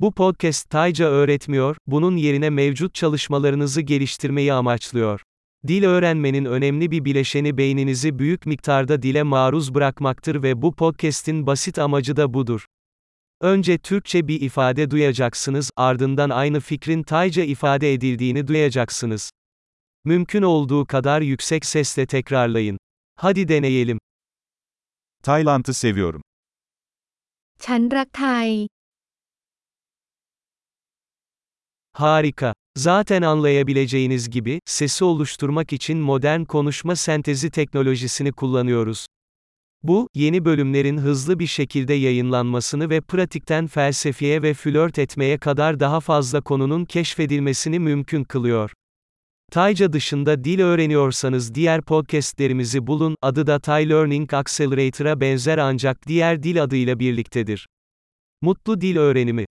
[0.00, 5.22] Bu podcast Tayca öğretmiyor, bunun yerine mevcut çalışmalarınızı geliştirmeyi amaçlıyor.
[5.66, 11.78] Dil öğrenmenin önemli bir bileşeni beyninizi büyük miktarda dile maruz bırakmaktır ve bu podcast'in basit
[11.78, 12.64] amacı da budur.
[13.40, 19.30] Önce Türkçe bir ifade duyacaksınız, ardından aynı fikrin Tayca ifade edildiğini duyacaksınız.
[20.04, 22.78] Mümkün olduğu kadar yüksek sesle tekrarlayın.
[23.16, 23.98] Hadi deneyelim.
[25.22, 26.22] Tayland'ı seviyorum.
[27.64, 28.48] ฉันรักไทย
[31.96, 32.54] Harika.
[32.76, 39.06] Zaten anlayabileceğiniz gibi, sesi oluşturmak için modern konuşma sentezi teknolojisini kullanıyoruz.
[39.82, 46.00] Bu, yeni bölümlerin hızlı bir şekilde yayınlanmasını ve pratikten felsefeye ve flört etmeye kadar daha
[46.00, 48.70] fazla konunun keşfedilmesini mümkün kılıyor.
[49.52, 56.42] Tayca dışında dil öğreniyorsanız diğer podcastlerimizi bulun, adı da Thai Learning Accelerator'a benzer ancak diğer
[56.42, 57.66] dil adıyla birliktedir.
[58.42, 59.46] Mutlu dil öğrenimi